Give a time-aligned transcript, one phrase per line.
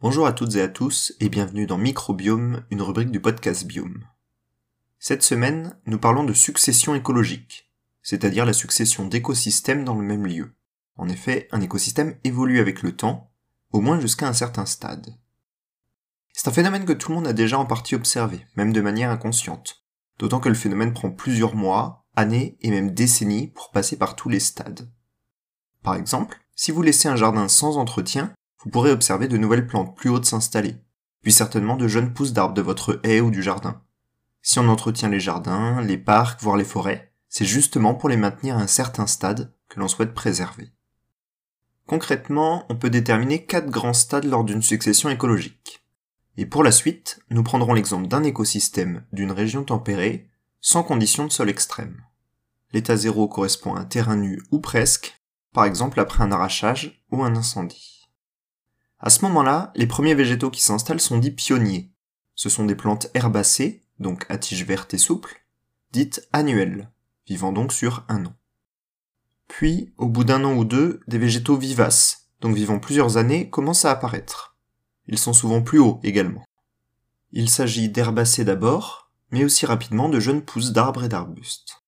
[0.00, 4.04] Bonjour à toutes et à tous et bienvenue dans Microbiome, une rubrique du podcast Biome.
[5.00, 7.68] Cette semaine, nous parlons de succession écologique,
[8.00, 10.54] c'est-à-dire la succession d'écosystèmes dans le même lieu.
[10.98, 13.32] En effet, un écosystème évolue avec le temps,
[13.72, 15.16] au moins jusqu'à un certain stade.
[16.32, 19.10] C'est un phénomène que tout le monde a déjà en partie observé, même de manière
[19.10, 19.82] inconsciente,
[20.20, 24.28] d'autant que le phénomène prend plusieurs mois, années et même décennies pour passer par tous
[24.28, 24.88] les stades.
[25.82, 29.96] Par exemple, si vous laissez un jardin sans entretien, vous pourrez observer de nouvelles plantes
[29.96, 30.76] plus hautes s'installer,
[31.22, 33.82] puis certainement de jeunes pousses d'arbres de votre haie ou du jardin.
[34.42, 38.56] Si on entretient les jardins, les parcs, voire les forêts, c'est justement pour les maintenir
[38.56, 40.72] à un certain stade que l'on souhaite préserver.
[41.86, 45.84] Concrètement, on peut déterminer quatre grands stades lors d'une succession écologique.
[46.36, 50.28] Et pour la suite, nous prendrons l'exemple d'un écosystème d'une région tempérée,
[50.60, 52.02] sans conditions de sol extrême.
[52.72, 55.20] L'état zéro correspond à un terrain nu ou presque,
[55.52, 57.97] par exemple après un arrachage ou un incendie.
[59.00, 61.92] À ce moment-là, les premiers végétaux qui s'installent sont dits pionniers.
[62.34, 65.44] Ce sont des plantes herbacées, donc à tiges vertes et souples,
[65.92, 66.90] dites annuelles,
[67.26, 68.34] vivant donc sur un an.
[69.46, 73.84] Puis, au bout d'un an ou deux, des végétaux vivaces, donc vivant plusieurs années, commencent
[73.84, 74.56] à apparaître.
[75.06, 76.44] Ils sont souvent plus hauts également.
[77.32, 81.82] Il s'agit d'herbacées d'abord, mais aussi rapidement de jeunes pousses d'arbres et d'arbustes.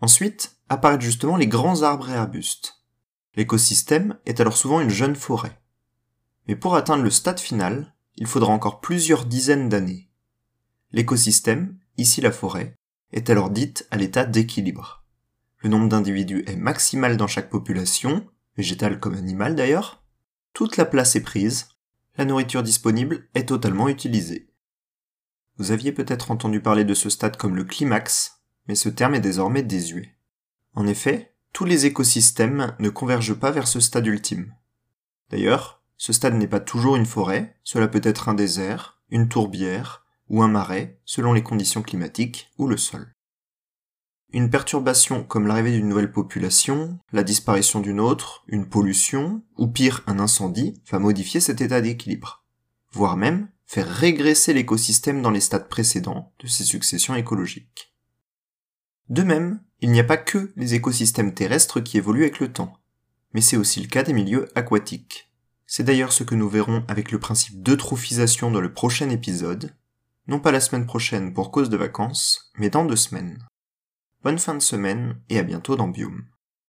[0.00, 2.82] Ensuite, apparaissent justement les grands arbres et arbustes.
[3.36, 5.59] L'écosystème est alors souvent une jeune forêt.
[6.46, 10.08] Mais pour atteindre le stade final, il faudra encore plusieurs dizaines d'années.
[10.92, 12.74] L'écosystème, ici la forêt,
[13.12, 15.04] est alors dite à l'état d'équilibre.
[15.58, 20.02] Le nombre d'individus est maximal dans chaque population, végétale comme animale d'ailleurs,
[20.52, 21.68] toute la place est prise,
[22.16, 24.50] la nourriture disponible est totalement utilisée.
[25.58, 29.20] Vous aviez peut-être entendu parler de ce stade comme le climax, mais ce terme est
[29.20, 30.16] désormais désuet.
[30.74, 34.54] En effet, tous les écosystèmes ne convergent pas vers ce stade ultime.
[35.30, 40.06] D'ailleurs, ce stade n'est pas toujours une forêt, cela peut être un désert, une tourbière
[40.30, 43.14] ou un marais selon les conditions climatiques ou le sol.
[44.32, 50.02] Une perturbation comme l'arrivée d'une nouvelle population, la disparition d'une autre, une pollution, ou pire
[50.06, 52.46] un incendie, va modifier cet état d'équilibre,
[52.92, 57.92] voire même faire régresser l'écosystème dans les stades précédents de ces successions écologiques.
[59.10, 62.78] De même, il n'y a pas que les écosystèmes terrestres qui évoluent avec le temps,
[63.34, 65.29] mais c'est aussi le cas des milieux aquatiques.
[65.72, 69.72] C'est d'ailleurs ce que nous verrons avec le principe d'eutrophisation dans le prochain épisode,
[70.26, 73.38] non pas la semaine prochaine pour cause de vacances, mais dans deux semaines.
[74.24, 76.24] Bonne fin de semaine et à bientôt dans Biome.